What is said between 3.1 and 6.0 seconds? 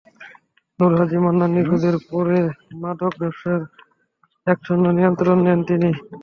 ব্যবসার একচ্ছত্র নিয়ন্ত্রণ নেন তিনি।